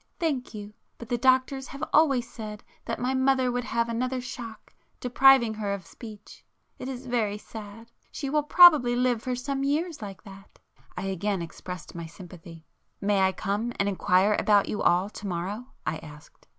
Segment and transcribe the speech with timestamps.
[0.19, 0.73] "Thank you.
[0.97, 5.71] But the doctors have always said that my mother would have another shock depriving her
[5.75, 6.43] of speech.
[6.79, 10.57] It is very sad; she will probably live for some years like that."
[10.97, 12.65] I again expressed my sympathy.
[12.99, 16.47] "May I come and inquire about you all to morrow?" I asked.